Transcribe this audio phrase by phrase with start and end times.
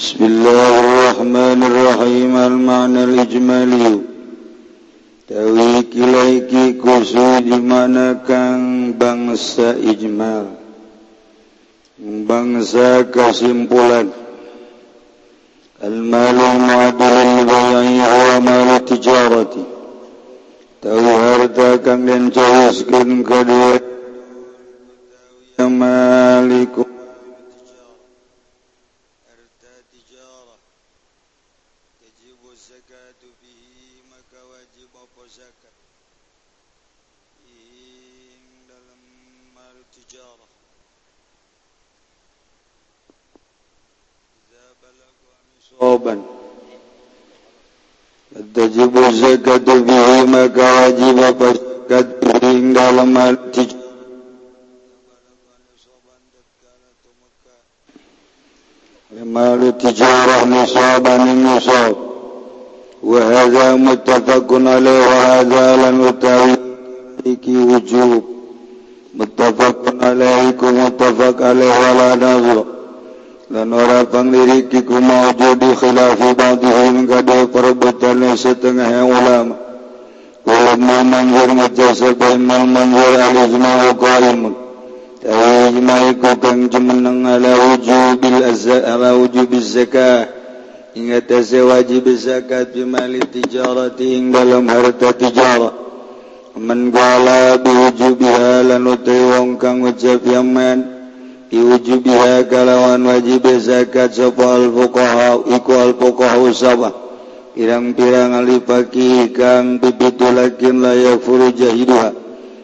[0.00, 4.00] بسم الله الرحمن الرحيم المعنى الإجمالي
[5.28, 6.52] تأويك إليك
[6.84, 8.60] كسود معنى كان
[9.00, 10.46] bangsa إجمال
[12.28, 14.08] bangsa kesimpulan
[15.84, 16.38] المال
[16.68, 19.54] معدل البيع ومال التجارة
[20.80, 23.79] Tahu harta kalian cawaskan kedua
[45.78, 46.22] صوبا.
[48.54, 52.08] تجب الزكاة به maka wajib berzakat
[52.42, 52.74] ing
[59.24, 61.96] مال تجارة نصابا النصاب
[63.02, 68.24] وهذا متفق عليه وهذا لم يتعلق وجوب.
[69.14, 72.64] متفق عليه ومتفق عليه ولا نظر.
[73.50, 79.58] dan ora pangliriki ku maujudi khilafu ba'dihim kada perbutan setengah yang ulama
[80.46, 84.54] kalau mau manzur ngejasa mau manzur alizma wa qaimun
[85.18, 88.38] ta'ijma iku kang jumeneng ala wujubil
[88.86, 90.30] ala wujubil zakah
[90.94, 95.74] ingat asa wajib zakat bimali tijarati ing dalam harta tijarah
[96.58, 100.89] man qala biwujubiha lanutai wong kang ucap yaman
[101.50, 106.90] diwujubiha kalawan wajib zakat sopal fuqaha iku al fuqaha usaba.
[107.50, 112.14] Pirang-pirang alipaki kang bibitulakin layak furu jahiduha.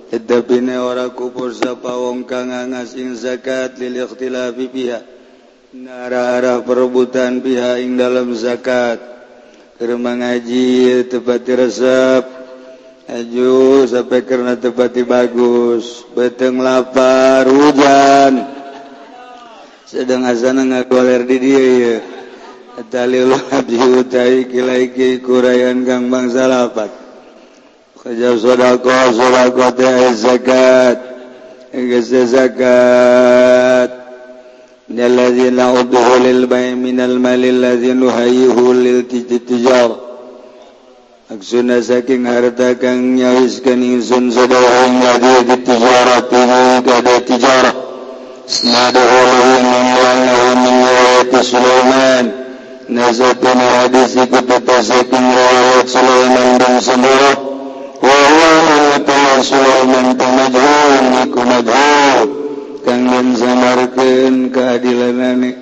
[0.07, 5.03] Tetapi ne ora kufur sapa wong kang ngasing zakat lil ikhtilafi biha.
[5.75, 9.03] Nara-arah perebutan pihak ing dalam zakat.
[9.77, 12.25] Keur ngaji tepati resep.
[13.11, 16.07] Aju sampai karena tepati bagus.
[16.15, 18.56] Beteng lapar hujan.
[19.97, 21.97] sedang azana ngagoler di dia ya.
[22.93, 26.93] Dalil abdi utai kilaiki kurayan kang bangsa lapat
[28.07, 30.99] kerja sodako sodako teh zakat.
[31.75, 33.91] Enggak zakat.
[34.87, 39.91] Nyaladina uduhu lil bay minal malil ladinu hayihu lil tijar.
[41.27, 46.31] Aksuna saking harta kang nyawiskan insun sedawang ladinu tijarat
[47.27, 47.86] Tidak ada
[48.49, 52.31] اسناده له من معنه من رواية سليمان
[52.91, 57.33] نزلتنا حديث كتب سكن رواية سليمان بن سمرة
[58.03, 58.41] وهو
[58.97, 62.29] أن تما سليمان تمدعون نكو مدعون
[62.87, 65.57] كان من زمركن كأدلناني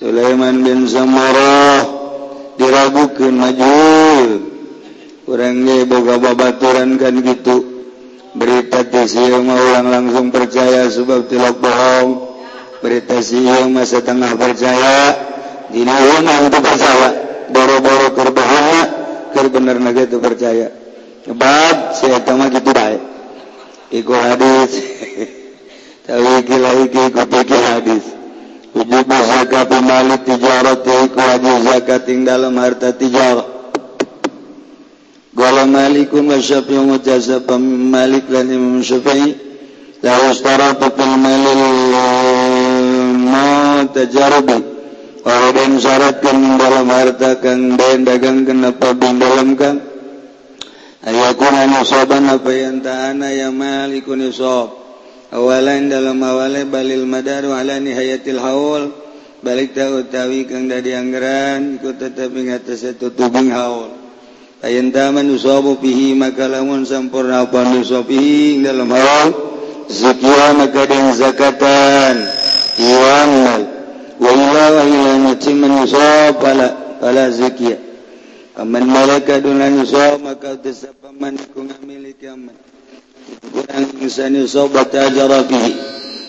[0.00, 1.96] سليمان بن سمرة
[2.56, 4.28] diragukan majul
[5.28, 7.75] ge boga babaturan kan gitu
[8.36, 12.08] berita siung orang langsung percaya sebab tilok bohong.
[12.84, 15.16] Berita siung masa tengah percaya
[15.72, 17.10] dina rumah itu percaya.
[17.46, 18.80] Boro-boro kerbohong
[19.32, 20.68] ker bener naga itu percaya.
[21.26, 23.02] Bab saya tahu gitu baik
[23.90, 24.70] iku hadis.
[26.06, 28.04] Tapi gila iki kutu hadis.
[28.76, 33.55] Ujubu zakat malik tijarat iku hadis zakat ing dalam harta tijarat
[35.36, 39.46] Qala Malikun wa Syafi'i wa Malik lan Imam Syafi'i
[40.06, 41.62] la ustaratu fil malil
[43.26, 44.58] ma tajarubi
[45.24, 49.80] wa dan syaratkan dalam harta kang dan dagang kenapa bin dalam kang
[51.00, 54.68] ayakuna nusaban apa yang ta'ana ya malikun isab
[55.32, 58.92] awalan dalam awalnya balil madaru ala nihayatil haul
[59.40, 63.95] balik ta'utawi kang dari anggaran ikut tetap ingat setu tubing haul
[64.64, 69.28] Ayman nusobu pihi maka lamun sampurna apa nusobihi dalam hal
[69.92, 72.16] zakia maka dan zakatan
[72.80, 73.62] wamal
[74.16, 77.76] wa ila wa ila macam nusob pala pala zakia
[78.56, 82.56] aman malaka dunan nusob maka tesapaman ku ngamili aman
[83.52, 85.72] kurang insan nusob batajara pihi.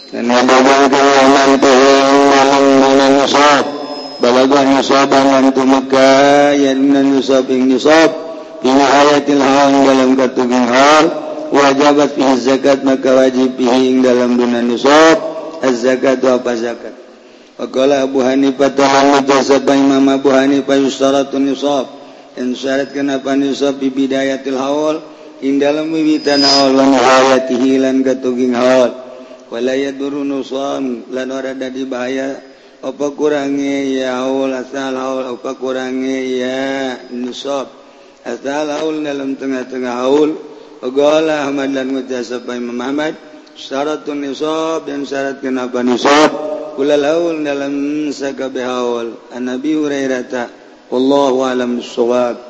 [0.07, 3.78] Dan wababang kawaman tuhan malam malam nusob
[4.18, 8.26] balagan nusob angan tumaka yan minan nusab ing nusab
[8.65, 11.06] ayatil hal dalam katubing hal.
[11.48, 15.15] Wajabat fi zakat maka wajib pihing dalam dunia nisab
[15.63, 16.95] az zakat wa apa zakat?
[17.56, 21.88] Waqala Abu Hanifah ta'ala jasaba Imam Abu Hanifah yusaratun nisab
[22.36, 25.00] dan syarat kenapa nisab di bidayatil haul.
[25.38, 28.89] In dalam wiwitan haul wa hayatihi lan katuging haul.
[29.48, 32.42] Wala yadurru nusam lan ora ada di bahaya.
[32.83, 37.76] Apa kurangi ya haul asal haul apa kurangi ya nusab
[38.27, 40.35] asal haul dalam tengah-tengah haul
[40.77, 43.18] Ogolah Ahmad dan ngucap Imam Muhammad
[43.57, 46.29] syaratun nisab dan syarat kenapa nisab.
[46.77, 47.74] Kula laul dalam
[48.13, 49.18] sakabeh haul.
[49.33, 50.45] An Nabi Hurairah ta
[50.94, 52.47] wallahu alam bisawab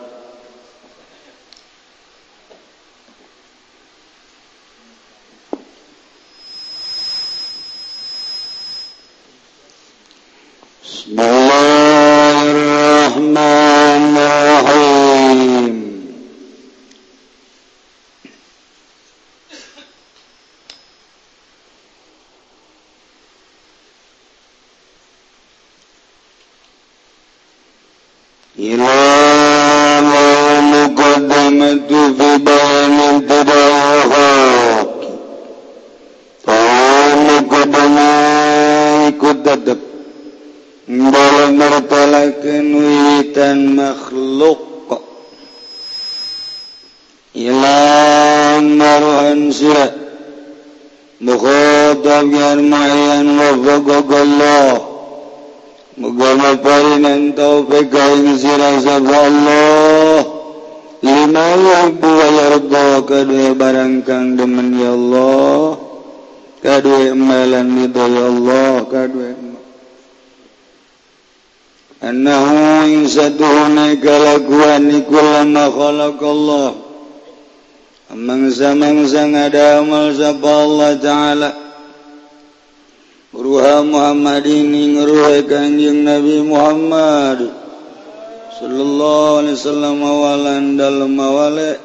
[56.63, 60.21] parinan taufik kaing sira sapa Allah
[61.01, 65.77] lima yuhibbu wa yarda kadwe barang kang demen ya Allah
[66.61, 69.31] kadwe amalan ridho ya Allah kadue
[71.97, 76.69] annahu yusadduhuna kalakuan kullama khalaqallah
[78.13, 81.49] mangsa-mangsa ngada amal sapa Allah Ta'ala
[83.57, 84.69] Wah Muhammadin
[85.01, 87.49] ruha Kanjeng Nabi Muhammad
[88.53, 91.77] Sallallahu alaihi wasallam awalan dalem mawale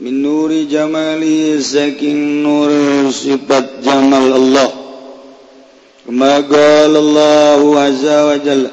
[0.00, 2.68] min nuri jamali saking nur
[3.08, 4.68] sifat jamal Allah.
[6.04, 8.70] Kama Allah azza wa jalla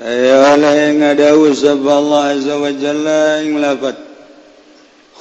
[0.00, 4.07] ayo ala ngadawus Allah azza wa jalla ing lafadz.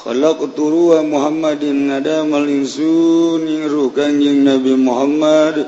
[0.08, 5.68] Khalaqtu Muhammadin nadamal insun ing kanjing Nabi Muhammad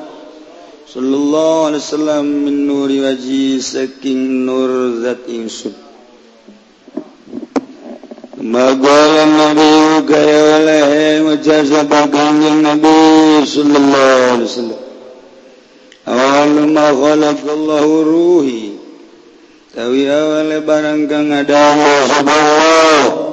[0.88, 5.76] sallallahu alaihi wasallam min nuri waji saking nur zat insun
[8.40, 14.82] Magala Nabi gaya walahe majaza kanjing Nabi sallallahu alaihi wasallam.
[16.08, 18.80] Awal ma khalaqallahu ruhi.
[19.76, 23.29] Tawi awal barang kang ada Allah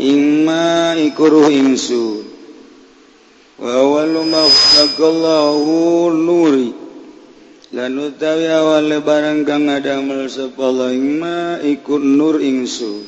[0.00, 2.24] إما يكره إمسون
[3.58, 5.64] وأول ما خلق الله
[6.12, 6.54] النور
[7.74, 13.02] lalu utawi awal barang kang ngadamel sapa Allah ma ikut nur insu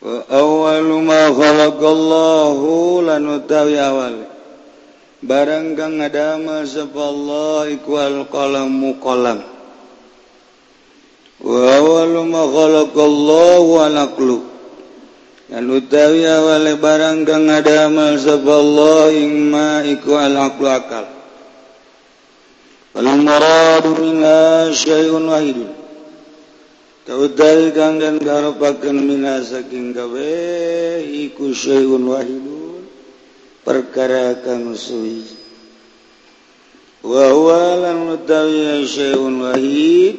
[0.00, 4.35] wa awwalu ma khalaqallahu lan utawi awal.
[5.26, 9.42] baranggang ngadama sepallah ikwal kolam mukolam
[11.42, 12.24] wawalu
[15.46, 21.06] dan utawi awale barang kang ngadamel sepallah ing ma iku al aqlu akal.
[22.98, 23.06] Wal
[24.74, 25.70] syai'un wahidun
[27.06, 30.34] Kautai kang dan garopakan mina saking gawe
[31.06, 32.45] iku syai'un wahid.
[33.66, 35.26] Perkara kang suwi.
[37.02, 40.16] Wa huwa mutawi syai'un wahid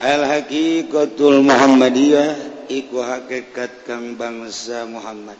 [0.00, 5.36] al haqiqatul muhammadiyah iku hakikat kang bangsa Muhammad.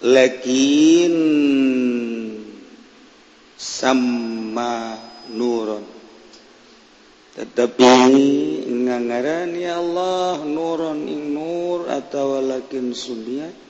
[0.00, 1.14] Lakin
[3.60, 4.96] sama
[5.28, 5.84] nurun.
[7.36, 7.92] Tetapi
[8.66, 13.67] ngangarani Allah nurun ing nur atau lakin sunnah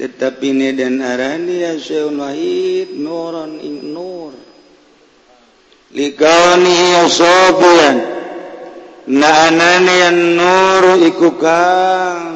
[0.00, 4.32] tetapi ini dan arani ya syai'un wahid nuran ing nur.
[5.92, 7.96] Likawani ya sofian
[9.12, 12.32] na anani yang nur iku kang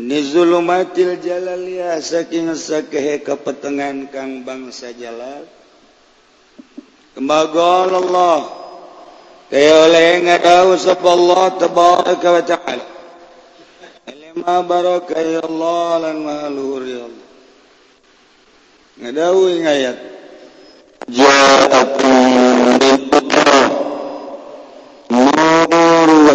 [0.00, 5.44] ni zulumatil jalal ya saking sakehe kepetengan kang bangsa jalal.
[7.12, 8.40] Kembagal Allah.
[9.52, 12.93] Kaya oleh ngadau sapa Allah tabaraka wa ta'ala
[19.00, 19.96] Allahdawi ayat.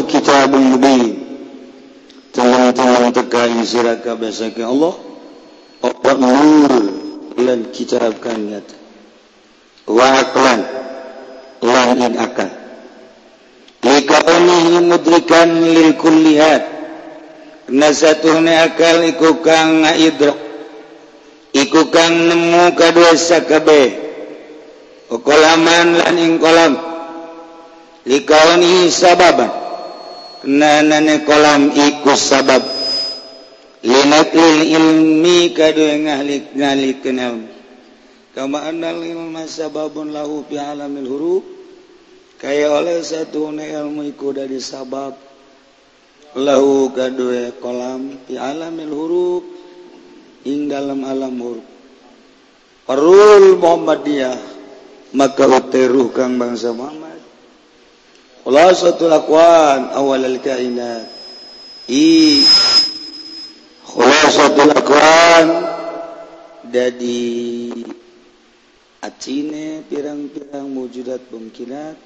[0.10, 0.50] Kita
[2.34, 4.18] teman-teman tekan siraka
[4.58, 4.94] ke Allah.
[5.86, 6.72] Obat nur
[7.38, 8.74] dan kitabkan nyata.
[9.86, 10.66] Wa aklan
[11.62, 12.50] lan in akan
[14.90, 16.79] mudrikan lil kullihat
[17.72, 20.34] satuakal iku kang ngaidro
[21.54, 24.10] iku kang nemu kadosakabeh
[25.10, 26.74] kokolaman lan ing kolam.
[28.06, 29.52] Likaoni sababan.
[30.40, 32.64] Kenanane kolam iku sabab.
[33.84, 37.48] Linatil ilmi kadua ngahlik ngalik kenal
[38.36, 41.44] kama annal ilma sababun lahu fi alamil huruf.
[42.40, 45.29] Kaya oleh satu ilmu iku dari sabab.
[46.38, 49.44] lahu kadue kolam fi alamil huruf
[50.46, 51.68] ing dalam alam huruf.
[52.86, 54.38] Perul Muhammadiyah
[55.14, 57.18] maka uteruh kang bangsa Muhammad.
[58.46, 61.06] Khulasatul aqwan awal al kainat.
[61.90, 62.42] I
[63.86, 65.48] khulasatul aqwan
[66.70, 67.74] dadi
[69.02, 71.98] acine pirang-pirang mujudat mungkinat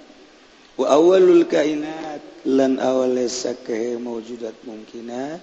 [0.82, 3.13] awalul kainat lan awal
[3.62, 5.38] ke maujudat mungkinat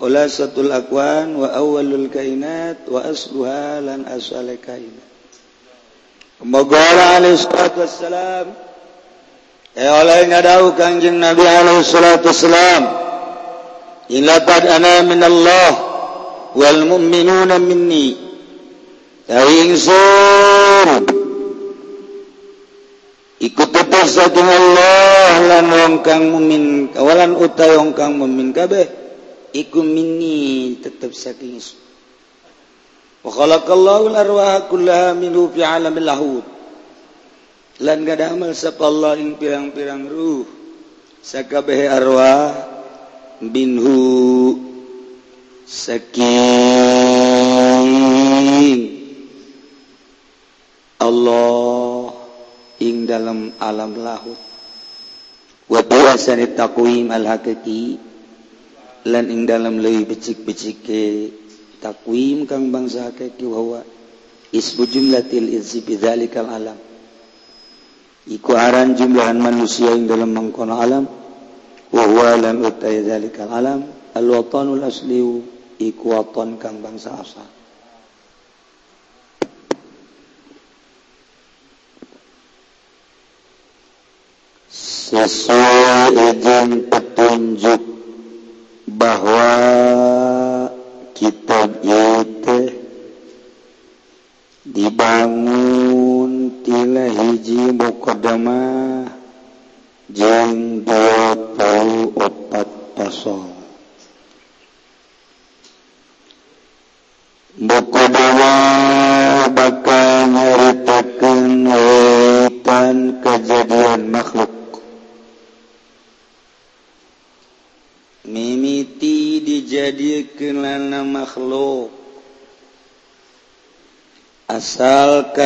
[0.00, 5.10] khulasatul akwan wa awalul kainat wa asluha lan asal kainat.
[6.42, 6.82] Moga
[7.20, 8.50] alaihi salatu wassalam
[9.72, 12.82] Eh oleh ngadau kanjeng Nabi alaihi salatu wassalam
[14.10, 15.72] Inlatad ana min Allah
[16.58, 18.12] wal mu'minuna minni.
[19.24, 21.21] Tawi ingsun
[23.42, 25.30] ikut terpaksa dengan Allah.
[25.42, 28.86] Lan wong kang mumin kawalan uta wong kang mumin kabeh
[29.52, 31.60] iku minni tetep saking
[33.22, 36.44] wa khalaqallahu al-arwaha kullaha minhu fi alamil lahud.
[37.82, 40.46] Lan gada amal sapa Allah ing pirang-pirang ruh.
[41.22, 42.50] Sakabeh arwah
[43.42, 44.58] binhu
[45.66, 46.38] saking
[50.98, 52.01] Allah.
[53.04, 54.38] Dalam alam lahut
[56.56, 57.96] takwim al-hakiki
[59.08, 60.84] lan ing dalam lebih becik-becik
[61.82, 63.82] takwim kang bangsa hakiki bahwa
[64.54, 66.78] isbu jumlatil izzi bidzalikal alam.
[68.22, 71.10] Iku aran jumlahan manusia yang dalam mengkono alam.
[71.90, 73.82] Wa huwa lan utai dzalikal alam.
[74.14, 75.42] Al-watanul asliu
[75.82, 77.61] iku waton kang bangsa asal
[85.12, 87.82] sesuai izin petunjuk
[88.96, 89.44] bahwa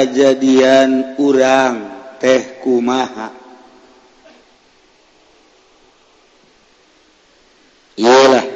[0.06, 1.74] kejadian urang
[2.22, 3.34] teh kumaha?
[7.98, 8.55] Iyalah.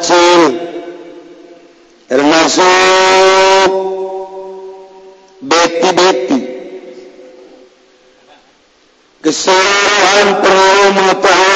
[0.00, 0.56] kecil
[2.08, 3.68] termasuk
[5.44, 6.40] beti-beti
[9.20, 11.49] keseluruhan perlu mengetahui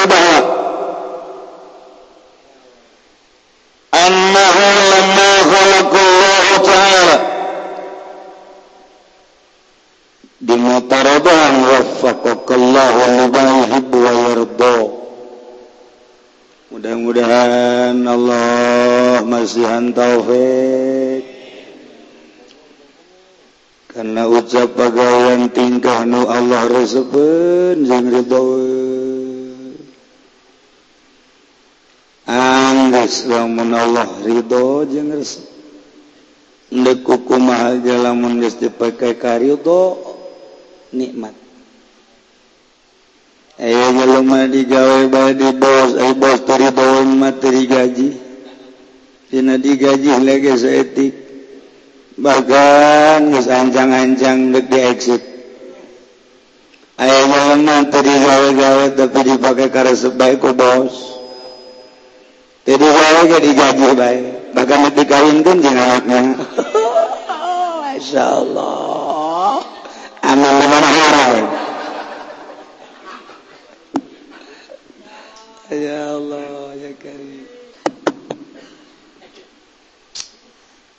[40.94, 41.44] nikmat
[43.54, 48.10] Ayahnya lumah digawe badi bos, ay bos tari bawa materi gaji.
[49.30, 51.14] Dina digaji lagi seetik.
[52.18, 55.22] Bahkan geus ancang-ancang dek di exit.
[56.98, 60.94] Ayahnya lumah tadi gawe-gawe tapi dipakai karesep baik ku bos.
[62.66, 64.24] Tadi gawe ke digaji baik.
[64.50, 66.20] Bahkan dikawinkan jenaknya.
[67.86, 68.93] Masya Allah.
[70.42, 71.46] Amal haram
[75.70, 77.46] ya Allah ya karim.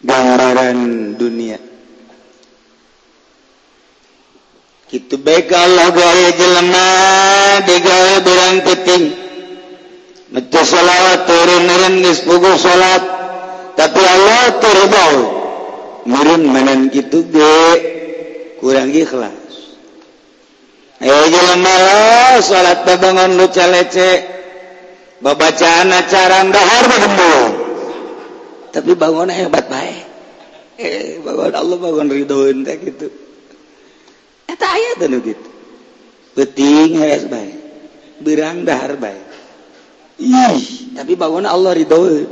[0.06, 0.80] Gambaran
[1.18, 1.58] dunia.
[4.96, 6.88] Itu baik Allah gaya jelema
[7.68, 9.06] digaya berang keting.
[10.32, 13.04] Metu salawat turun-nurun geus puguh salat
[13.76, 15.16] tapi Allah turbau
[16.08, 17.95] murun menen kitu ge
[18.66, 19.46] kurang ikhlas
[21.62, 24.20] malas salat babangon nu lecek
[25.22, 27.44] babacaan acara dahar bagembul
[28.74, 30.02] tapi bangun hebat baik
[30.82, 33.08] eh bangun Allah bangun ridhoin teh gitu.
[34.50, 35.50] Eta aya teu nu gitu.
[36.34, 37.54] Penting hayas bae
[38.26, 39.22] berang dahar bae
[40.18, 42.26] ih tapi bangun Allah ridho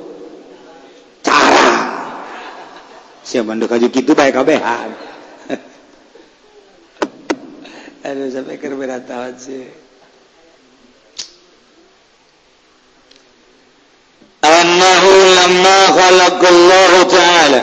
[1.22, 1.72] cara.
[3.22, 5.12] Siapa ndak kaji kitu bae kabehan?
[8.13, 9.10] Aduh, sampai ke berat
[9.41, 9.65] sih.
[14.46, 17.62] Annahu lamma khalaqallahu ta'ala.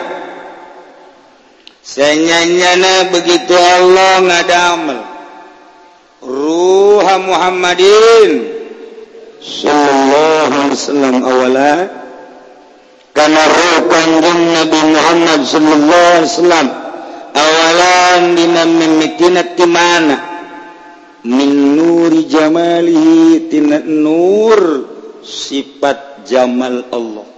[1.86, 4.98] Senyanyana begitu Allah ngadamel.
[6.18, 8.50] Ruha Muhammadin.
[9.38, 11.74] Sallallahu alaihi wasallam awala.
[13.14, 16.66] Karena ruh kanjeng Nabi Muhammad sallallahu alaihi wasallam
[17.38, 20.29] awalan dina mimitina timana
[21.24, 24.60] min nuri jamalihi tina nur
[25.20, 27.28] sifat jamal Allah.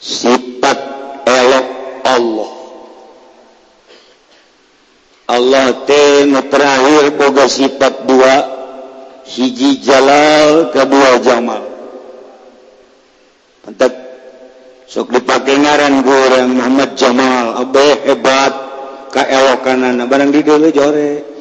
[0.00, 0.78] Sifat
[1.24, 1.68] elok
[2.04, 2.52] Allah.
[5.24, 8.34] Allah teh terakhir boga sifat dua
[9.24, 11.64] hiji jalal kedua jamal.
[13.64, 14.04] Mantap.
[14.84, 18.52] sok dipakai ngaran goreng Muhammad Jamal abeh hebat
[19.10, 21.33] kaelokanan barang di dulu jore.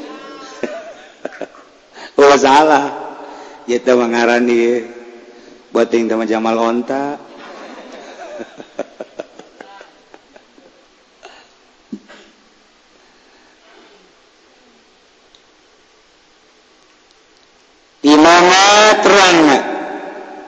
[2.20, 2.86] oh salah.
[3.64, 4.84] Ngaran mengarani iya.
[5.72, 7.16] boting sama Jamal Onta.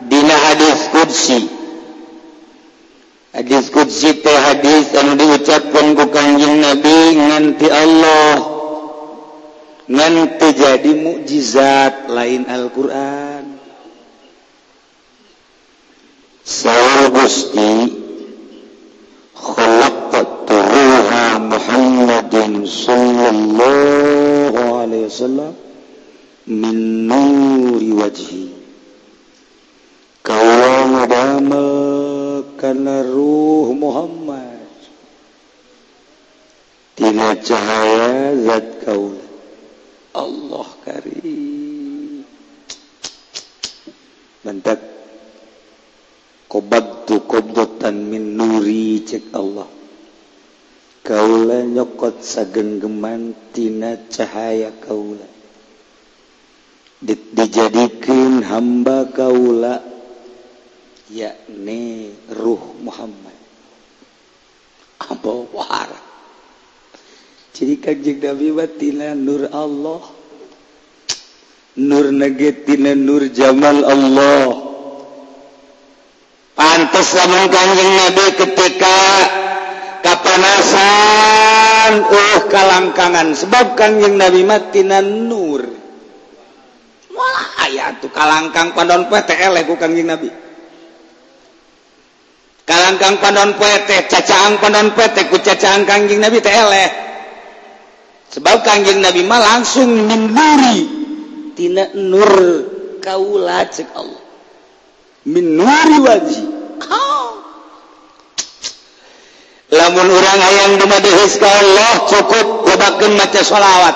[0.06, 1.40] Dina hadis kudsi
[3.36, 8.55] Hadis kudsi teh hadis anu diucapkan ku kanjeng Nabi nganti Allah.
[9.86, 13.58] ngan terjadi mukjizat lain Alquran.
[16.46, 18.06] Sawal Gusti
[20.76, 25.54] ruha Muhammadin sallallahu alaihi wasallam
[26.46, 28.54] min nuri wajhi.
[30.26, 31.70] Kawa ngadamel
[32.58, 34.70] kana ruh Muhammad.
[36.96, 39.25] Tina cahaya zat kaula
[40.16, 42.24] Allah karim.
[44.48, 44.80] Mantap.
[46.48, 49.68] Qabadtu qabdatan min nuri cek Allah.
[51.04, 55.36] Kaula nyokot sagenggeman tina cahaya kaula
[57.06, 59.84] dijadikan hamba kaula
[61.12, 63.36] yakni ruh Muhammad.
[65.04, 65.92] Apa war
[67.56, 70.04] ciri kajjeng Nabi batina nur Allah.
[71.80, 74.48] Nur nagetina nur jamal Allah.
[76.56, 78.98] Pantas lamun kanjeng Nabi ketika
[80.04, 83.32] kapanasan uh kalangkangan.
[83.40, 85.64] Sebab kanjeng Nabi matina nur.
[87.16, 90.28] Malah ayat tuh kalangkang pandon PTL ku kanjeng Nabi.
[92.68, 97.15] Kalangkang pandon PT cacaang pandon PT ku cacaang kanjeng Nabi teleh
[98.36, 100.84] sebab Kanjeng Nabi mah langsung minuri
[101.56, 102.32] tina nur
[103.00, 104.24] kaula cek Allah.
[105.26, 106.44] Min nuri waji
[106.86, 107.32] oh.
[109.72, 113.96] lamun orang ayam dumadihis ka Allah cukup lobakeun maca sholawat.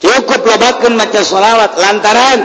[0.00, 2.40] Cukup lobakeun maca sholawat lantaran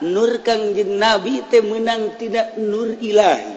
[0.00, 3.52] nur Kanjeng Nabi teh menang tidak nur ilahi.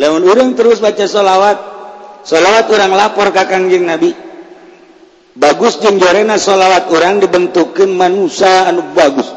[0.00, 1.75] Lamun orang terus baca sholawat
[2.26, 4.10] sholawat orang lapor ka Kangjeng Nabi.
[5.36, 9.30] Bagus jeung jorena sholawat orang dibentukin manusia anu bagus.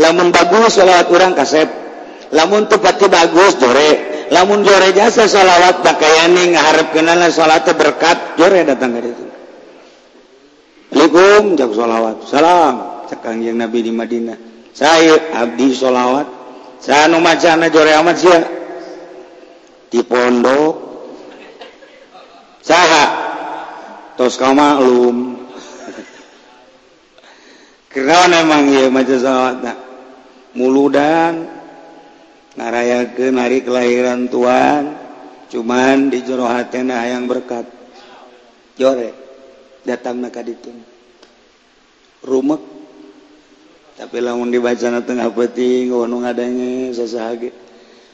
[0.00, 1.68] Lamun bagus sholawat orang kasep.
[2.32, 3.90] Lamun tepatnya bagus jore.
[4.32, 9.24] Lamun jore jasa sholawat pakaiannya ngaharep kenana sholat berkat jore datang dari itu
[10.92, 12.16] Assalamualaikum cak sholawat.
[12.24, 12.74] Salam
[13.12, 14.38] cak yang Nabi di Madinah.
[14.72, 16.26] Saya abdi sholawat.
[16.80, 18.40] Saya nu macana jore amat sia?
[19.92, 20.91] Di pondok
[22.62, 23.06] saha.
[24.16, 25.36] Tos kau maklum.
[27.92, 29.72] Kirawan emang ya maca salawatna
[30.56, 31.44] muludan
[32.56, 34.96] ngarayakeun hari kelahiran tuan
[35.52, 37.68] cuman di jero hatena hayang berkat.
[38.80, 39.14] Jore eh?
[39.84, 40.72] datangna ka ditu
[42.24, 42.62] rumek.
[43.92, 47.52] Tapi lamun dibacana tengah peuting nu ngadenge sasaha ge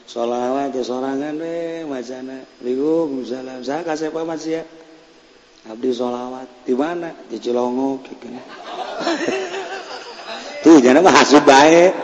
[0.09, 2.41] sholawat ya sorangan we wacana.
[2.65, 4.65] Liung salam saya kasih paman sih ya.
[5.69, 6.65] Abdi sholawat.
[6.65, 7.13] Di mana?
[7.29, 8.25] Di Cilongok gitu.
[10.65, 11.95] tuh jangan mah hasud baik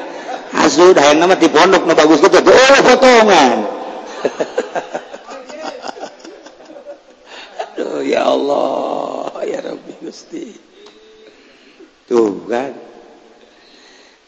[0.55, 3.57] hasud hayang nama di pondok na bagus gitu oh potongan.
[7.75, 10.53] Aduh ya Allah ya Rabbi Gusti.
[12.05, 12.84] Tuh kan?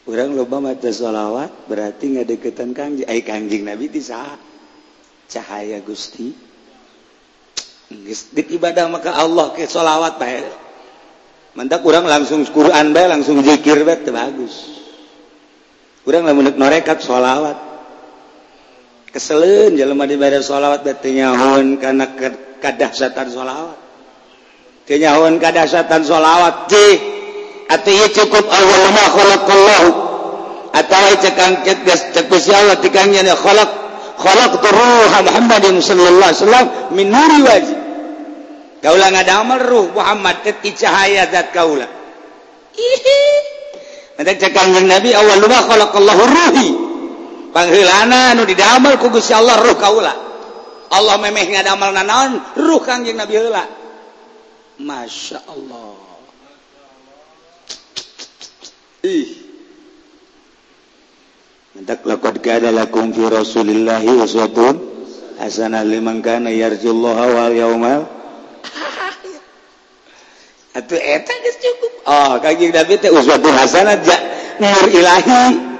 [0.08, 4.00] orang loba mata sholawat berarti ngadeketan kangji ay kangjing nabi di
[5.28, 6.32] cahaya gusti.
[7.88, 10.48] Di ibadah maka Allah ke sholawat baik
[11.56, 14.80] mantap kurang langsung Quran baik langsung zikir baik bagus.
[16.08, 17.68] Kurang lah menurut norekat sholawat
[19.12, 22.04] keselen jalan di ibadah sholawat baik nyahun karena
[22.64, 23.78] kadahsatan sholawat
[24.88, 27.17] kenyahun kadahsatan sholawat cih
[27.68, 29.88] atau cukup awal ma khalaqallahu.
[30.72, 31.84] Atau cekang cek
[32.16, 33.70] cekus cek Allah tikangnya dia khalaq.
[34.18, 37.68] Khalaq ruh Muhammadin sallallahu alaihi wasallam min nuri wajh.
[38.80, 41.86] Kaula ngadamel ruh Muhammad teti cahaya zat kaula
[44.18, 46.68] Mata cekang Nabi awal ma khalaqallahu ruhi.
[47.48, 50.14] Pangheulana nu didamel ku Gusti Allah ruh kaula
[50.88, 53.64] Allah memeh ngadamel nanaon ruh Kangjeng Nabi heula.
[54.78, 56.07] Masya Allah.
[61.78, 64.74] hendak laqad kana lakum fi rasulillahi uswatun
[65.38, 68.02] hasanah liman kana yarjullaha wal yaumal
[70.78, 71.92] atuh eta geus cukup.
[72.06, 74.18] Oh kanjing Nabi teh uswatun hasanah ja
[74.58, 75.70] nur ilahi.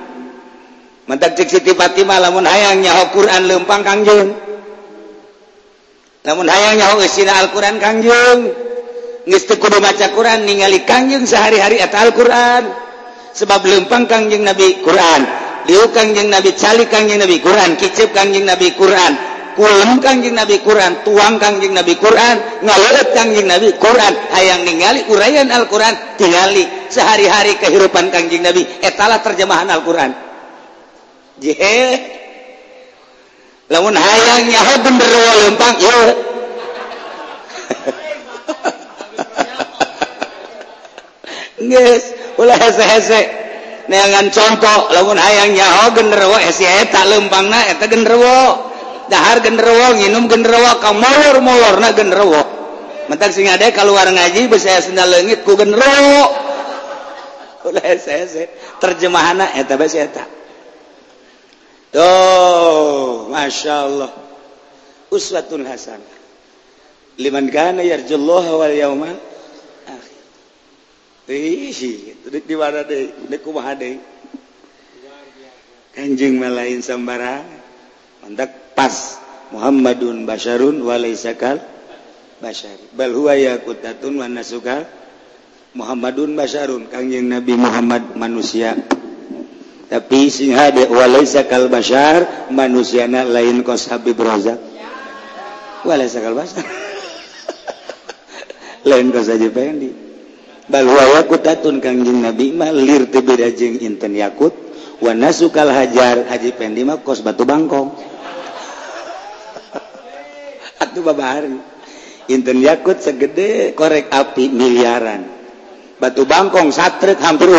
[1.09, 4.49] Mentak cek Siti Fatimah lamun hayang nyaho Quran lempang kangjeng
[6.29, 8.53] namun hayang nyaho isina Al-Quran kangjeng
[9.25, 12.88] geus teu kudu maca Quran ningali kangjeng sehari-hari eta Al-Quran
[13.37, 15.23] sebab lempang Kangjeng Nabi Quran
[15.69, 21.03] liu Kangjeng Nabi cali Kangjeng Nabi Quran kicip Kangjeng Nabi Quran kulem Kangjeng Nabi Quran
[21.03, 24.15] tuang Kangjeng Nabi Quran ngalet Kangjeng Nabi Quran.
[24.31, 28.63] Hayang ningali uraian Al-Quran tingali sehari-hari kehidupan Kangjeng Nabi.
[28.79, 30.15] Etalah terjemahan Al-Quran.
[31.43, 31.79] Jihe
[33.69, 35.13] lamun hayang nyaho bener
[35.45, 35.99] lempang yo
[41.63, 42.15] Yes.
[43.89, 48.69] Neangan contoh lamun hayang oh genderwo eh eta lempang na eta genderwo
[49.09, 52.43] dahar genderwo nginum genderwo ka molor molor na genderwo
[53.09, 56.21] mentak sing ada keluar ngaji bisa sendal leungit ku genderwo
[57.65, 60.25] ulah hese terjemahanna eta bae eta.
[61.89, 64.13] Tuh, Masya Allah.
[65.09, 66.05] Uswatun Hasan
[67.17, 69.17] Liman kana yarjullaha wal yawmal
[71.29, 72.89] di mana
[75.93, 77.45] Kanjeng malain sambara
[78.25, 79.21] mantak pas
[79.53, 81.61] Muhammadun Basharun walaisakal
[82.39, 84.89] Bashar bal huwa yakutatun wa nasukal
[85.77, 88.73] Muhammadun Basharun Kanjeng Nabi Muhammad manusia.
[89.93, 94.57] Tapi sing hade walaisakal Bashar manusiana lain kos Habib Razak
[95.85, 96.65] walaisakal Bashar.
[98.89, 100.08] Lain kos aja Pendi
[100.69, 103.25] bal huwa yaqutatun kangjeng Nabi mah lir teu
[103.81, 104.53] inten yakut.
[104.99, 107.97] Wa nasukal hajar haji pendi mah kos batu bangkong.
[112.29, 115.39] Inten yakut segede korek api miliaran.
[115.99, 117.51] Batu Bangkong satret hampir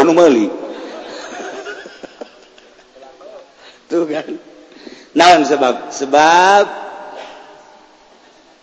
[5.19, 5.91] naon sebab?
[5.91, 6.65] Sebab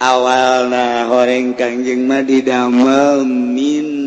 [0.01, 4.06] awal nah goreng Kanjeng Madi damel minruhi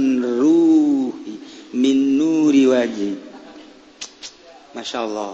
[2.70, 3.12] jiwaji.
[4.78, 5.34] Masya Allah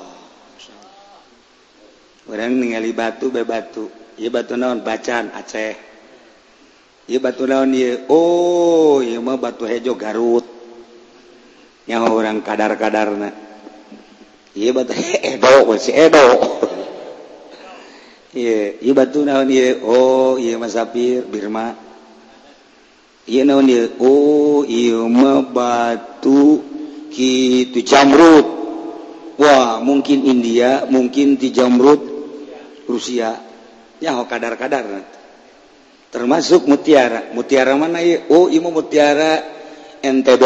[2.31, 3.91] orang ningali batu be batu.
[4.15, 4.79] Ia batu naon?
[4.81, 5.75] Bacan Aceh.
[7.11, 7.75] Ia batu naon?
[7.75, 10.47] Ieu oh ieu mah batu hejo Garut.
[11.85, 13.29] Nyawa orang kadar-kadarna.
[14.55, 14.95] Ieu batu
[15.35, 16.25] Edo si Edo
[18.33, 19.51] ieu ieu batu naon?
[19.51, 21.75] Ieu oh ieu mah sapir Birma.
[23.27, 23.67] Ieu naon?
[23.67, 26.74] Ieu oh ieu mah batu
[27.15, 28.47] gitu jamrut.
[29.39, 32.03] Wah mungkin India mungkin di jamrut
[32.87, 33.39] Rusia.
[34.03, 35.07] Ya kadar-kadar
[36.11, 37.31] termasuk mutiara.
[37.31, 38.27] Mutiara mana ya?
[38.27, 39.39] Oh Imu mutiara
[40.03, 40.43] NTB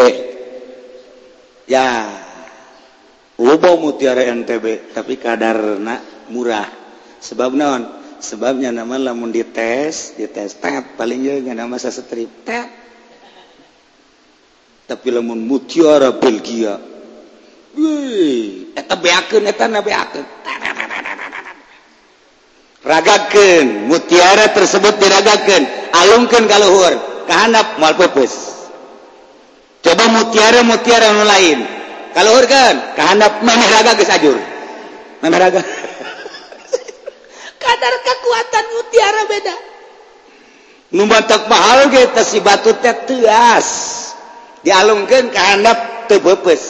[1.66, 1.90] ya.
[3.40, 6.70] Lupa mutiara NTB tapi kadarna murah.
[7.20, 7.82] Sebab non
[8.20, 12.68] sebabnya nama lamun dites dites tet paling juga nama saya strip tet
[14.90, 16.82] tapi lamun mutiara Belgia
[18.74, 20.26] eta beakeun eta na beakeun.
[22.80, 25.64] Ragakeun mutiara tersebut diragakeun.
[25.94, 26.94] Alungkeun ka luhur
[27.30, 28.66] kahandap moal peupeus
[29.86, 31.60] coba mutiara-mutiara nu lain.
[32.18, 34.42] Ka luhur kan kahandap maneh raga geus ajur.
[35.22, 35.62] Maneh raga
[37.62, 39.56] kadar kekuatan mutiara beda.
[40.90, 44.09] Nu mahal ge si batu teh teuas
[44.66, 45.76] dialungkan teu
[46.10, 46.64] tebepes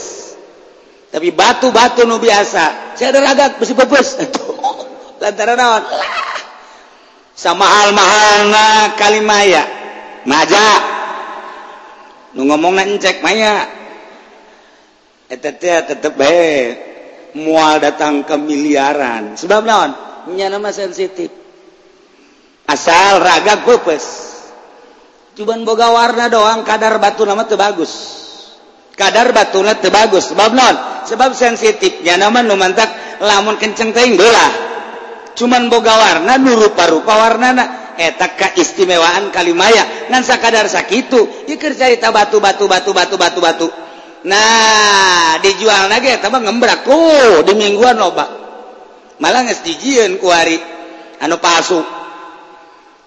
[1.10, 4.08] tapi batu-batu nu biasa saya ada ragak besi bebes
[5.20, 5.84] lantaran naon?
[7.36, 9.64] Sama hal mahalna kalimaya
[10.28, 10.68] maja.
[12.36, 13.68] Nu ngomong encek maya.
[15.30, 16.74] Eta teh tetep bae
[17.38, 19.38] mual datang ke miliaran.
[19.38, 19.92] Sebab naon?
[20.36, 21.30] Nya nama sensitif.
[22.66, 24.06] Asal ragak beupeus
[25.40, 27.92] cuman boga warna doang kadar batu nama tebagus
[29.00, 30.76] kadar batuna tebagus sebab non
[31.08, 32.92] sebab sensitifnya nama numantak
[33.24, 34.52] lamun kenceng teing belah
[35.40, 37.66] cuman boga warna nu rupa-rupa warna na
[38.00, 40.08] eta keistimewaan kalimaya.
[40.08, 43.68] Ngan sakadar sakitu ieu keur carita batu batu batu batu batu batu.
[44.24, 46.88] Nah dijual lagi eta mah ngembrak.
[46.88, 48.26] Tuh di mingguan loba.
[49.20, 51.99] Malah geus dijieun ku anu pasu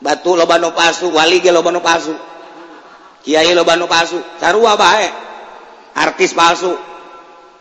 [0.02, 2.12] batu loba nu palsu wali ge loba nu palsu.
[3.22, 4.18] Kiai loba nu palsu.
[4.42, 5.08] Sarua bae.
[5.94, 6.74] Artis palsu.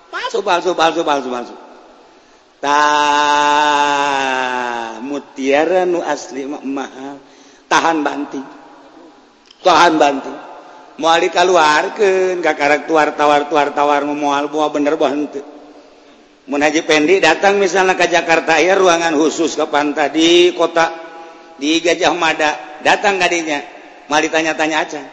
[0.10, 1.56] Palsu palsu palsu palsu palsu.
[2.58, 2.77] Ta
[5.06, 7.21] mutiara nu asli mahal.
[7.69, 8.62] Tahan banting
[9.62, 10.38] tahan banting
[11.01, 15.41] keluar kaluarkeun ka karek tuar tawar tuar tawar moal moal bener bae henteu.
[16.45, 21.00] Mun Haji Pendi datang misalnya ke Jakarta ya ruangan khusus kapan tadi kota
[21.62, 23.62] di Gajah Mada datang kadinya
[24.10, 25.06] mal ditanya-tanya acan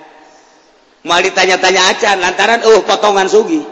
[1.05, 3.61] mal ditanya-tanya acan lantaran uh potongan sugi.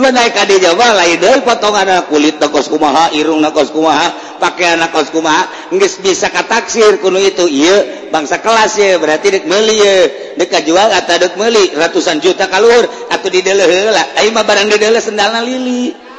[0.00, 4.76] Lu naik kadinya mah lain deui potongan ah, kulit nakos kumaha irung nakos kumaha pakaian
[4.80, 5.48] nakos kumaha.
[5.72, 9.94] Geus bisa kataksir kuno itu iya bangsa kelas ya berarti dek meuli ya
[10.36, 15.00] deuk jual atawa deuk meuli ratusan juta kaluhur atuh dideleh heula ayo mah barang dideleh
[15.00, 16.09] sendalna lili.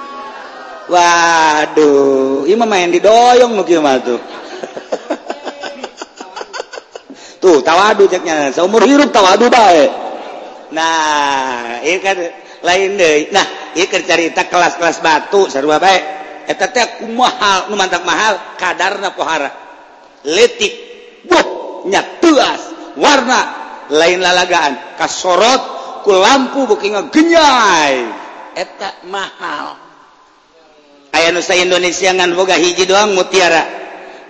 [0.92, 4.20] Waduh Ima main didoyong nu kieu tuh.
[7.42, 10.12] Tuh tawadu ceknya seumur hidup tawadu baik
[10.72, 12.16] nah ini kan
[12.64, 13.44] lain deh nah
[13.76, 16.00] ini cerita kelas-kelas batu serba bae?
[16.48, 19.52] Eta teh kumaha nu mantap mahal kadarna pohara.
[20.28, 20.74] Letik
[21.28, 21.48] buh
[21.88, 22.62] nya teuas
[23.00, 23.42] warna
[23.88, 25.00] lain lalagaan.
[25.00, 25.62] Kasorot
[26.04, 27.96] ku lampu beuki genyai
[28.58, 29.91] eta mahal.
[31.22, 33.62] aya nusa Indonesia ngan boga hiji doang mutiara.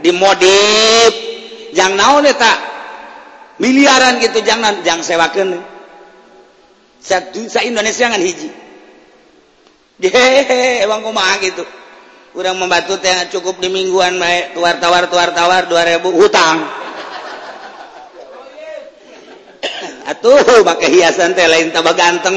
[0.03, 1.13] Dimodif
[1.71, 2.53] jangan naon eta?
[3.63, 5.55] Miliaran gitu jangan jangan sewakeun.
[6.99, 8.49] Sa Indonesia ngan hiji.
[10.01, 11.63] Hehehe emang kumaha gitu.
[12.31, 16.57] Kurang membantu teh cukup di mingguan baik tuar tawar tuar tawar 2000 hutang.
[20.11, 22.33] Atuh pakai hiasan teh lain tambah ganteng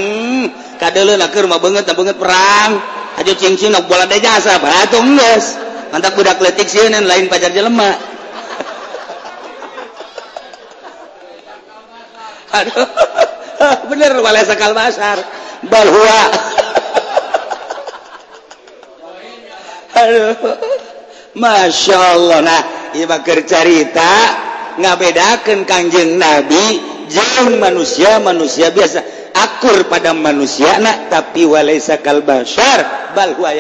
[0.77, 2.71] kadele keur mah banget banget perang.
[3.21, 5.47] aja cincin nok bola deh jasa, baratung nges
[5.95, 7.95] Mantap budak letik sih lain pacar jelema.
[12.59, 12.83] Aduh,
[13.95, 15.23] bener wala sakal basar.
[15.71, 16.23] balhua.
[20.03, 20.35] Aduh.
[21.35, 22.63] Masya Allah nah
[22.95, 24.15] ieu bakar cerita carita
[24.79, 25.67] ngabedakeun
[26.15, 29.24] Nabi jeung manusia-manusia biasa.
[29.35, 33.51] akur pada manusia nak tapi walaisa kalbasyar bal huwa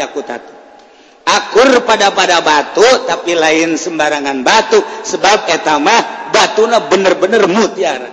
[1.25, 4.79] akur pada pada batu tapi lain sembarangan batu.
[4.81, 8.11] Sebab etamah batuna bener-bener mutiara.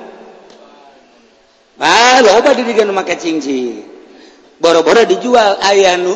[1.82, 3.86] Ah loba didikan maka cincin.
[4.62, 6.14] Boro-boro dijual ayah nu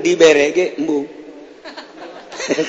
[0.00, 1.02] di berege embu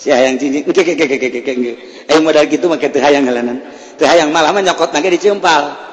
[0.00, 1.72] si ayang cincin engke engke
[2.20, 3.62] modal gitu make teu hayang halanan.
[4.00, 5.89] Hayang malah mah nyokot nage dicempal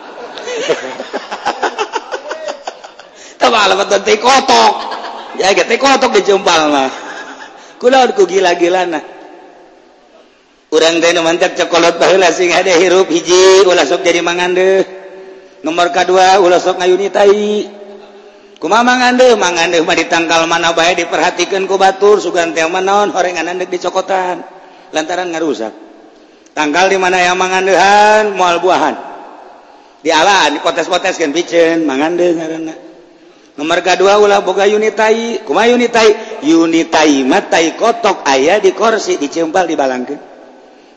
[4.17, 4.73] kotok
[5.37, 6.89] ya kotok dijumpal mah
[7.77, 8.99] kunaon ku gila-gilana
[10.73, 14.83] urang teh mantap cokolot baheula sing ada hirup hiji ulah sok jadi mangan deh
[15.63, 17.69] nomor kadua ulah sok ngayuni tai
[18.59, 23.13] kumaha mangan deh mangan deh mah ditangkal mana bae diperhatikeun ku batur sugan teh manaon
[23.15, 24.43] horengan deuk dicokotan
[24.91, 25.71] lantaran ngarusak
[26.57, 29.16] tangkal di mana yang mangan dehan moal buahan.
[30.07, 32.75] dialah dipotes-poteskan pijen mangande ngaranna.
[33.59, 40.37] Nomor kedua ulah boga unitai kumaha unitai unitai matai kotok aya di kursi dicempal dibalangkeun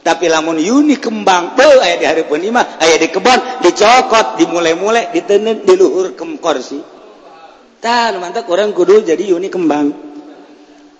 [0.01, 5.65] tapi lamun uni kembang teu aya di hareupeun imah aya di kebon dicokot dimulai-mulai ditenen
[5.65, 6.79] diluhur kem kursi
[7.81, 10.13] tah mantap orang kudu jadi uni kembang.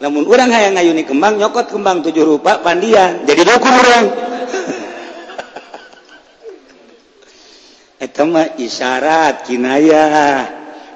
[0.01, 4.07] Lamun orang hayang ngayuni kembang nyokot kembang tujuh rupa pandian jadi dukur orang
[8.01, 10.09] mah isyarat Kinaya.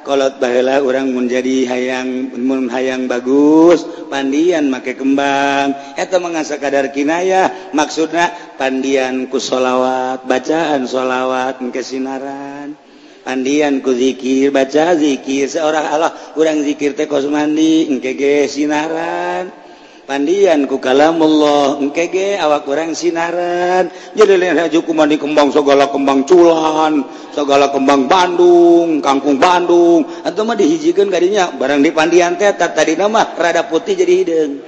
[0.04, 2.28] Kolot bahlah orang menjadi hayang
[2.68, 5.72] hayang bagus pandian make kembang.
[5.96, 8.28] Atau mengasa kadar Kinaya maksudnya
[8.60, 12.76] pandianku sholawat bacaan sholawat kesinaran.
[13.24, 19.63] Pandianku dzikir baca dzikir seorang Allah kurang dzikir teko mandi kegeh sinaran.
[20.04, 23.88] pandian ku kalamullah engke ge awak kurang sinaran.
[24.12, 30.04] Jadi lain haju kumandi kembang segala kembang culan segala kembang Bandung kangkung Bandung.
[30.24, 34.60] Atau mah dihijikeun kadinya barang di pandian teh tadi nama rada putih jadi hideung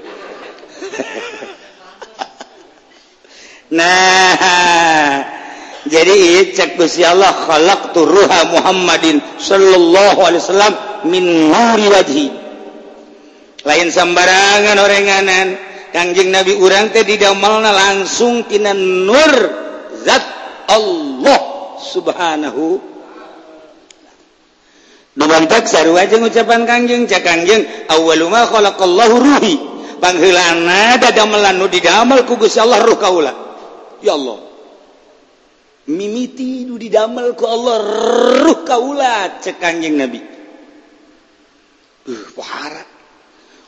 [3.76, 5.22] nah
[5.86, 10.74] jadi cek Gusti Allah khalaqtu ruha Muhammadin sallallahu alaihi wasallam
[11.06, 12.45] min nuri wajhi.
[13.66, 15.48] lain sembarangan orenganan.
[15.90, 19.32] Kanjeng Nabi urang teh didamelna langsung tina nur
[20.04, 20.24] zat
[20.70, 21.40] Allah
[21.80, 22.78] subhanahu.
[25.16, 29.54] Nubantak sarua jeung ucapan kangjeng cak kangjeng awaluma khalaqallahu ruhi.
[29.96, 33.32] Pangheulana dadamelan nu didamel ku Gusti Allah ruh kaula.
[34.04, 34.44] Ya Allah.
[35.88, 37.76] Mimiti nu didamel ku Allah
[38.44, 40.20] ruh kaula cek kangjeng Nabi.
[42.06, 42.95] Uh, pohara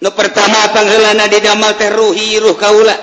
[0.00, 2.96] nu pertama panghelana didamel teh ruhi ruh kaula.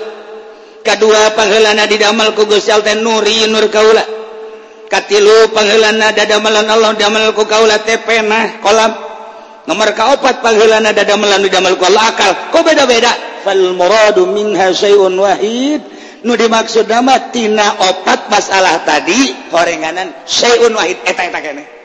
[0.82, 4.02] Kedua panghelana didamel ku Gusti Allah teh nuri nur kaula.
[4.90, 8.92] Katilu panghelana dadamelan Allah damel ku kaula teh penah kolam.
[9.70, 12.30] Nomor kaopat panghelana dadamelan didamel ku Allah akal.
[12.50, 13.14] Kok beda-beda.
[13.46, 15.80] Fal muradu minha syai'un wahid.
[16.26, 20.98] Nu dimaksud nama tina opat masalah tadi horenganan syai'un wahid.
[21.06, 21.77] Eta eta keneh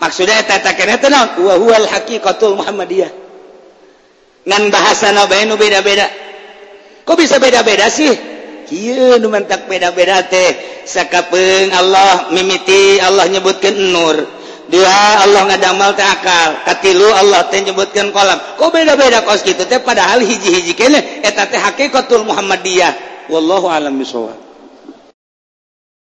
[0.00, 0.44] maksudnya
[1.88, 3.10] haqitul Muhammadiyah.
[4.46, 6.06] Nan bahasa nabai nu beda-beda.
[7.02, 8.14] Kok bisa beda-beda sih?
[8.70, 9.26] Kieu nu
[9.66, 10.82] beda-beda teh.
[10.86, 14.16] Sakapeung Allah mimiti Allah nyebutkan nur.
[14.70, 16.62] Dua Allah ngadamel teh akal.
[16.62, 18.38] Katilu Allah teh nyebutkan kolam.
[18.54, 19.82] Kok beda-beda kos gitu teh?
[19.82, 23.26] Padahal hiji-hiji kene eta teh hakikatul Muhammadiyah.
[23.26, 24.45] Wallahu alam bisawab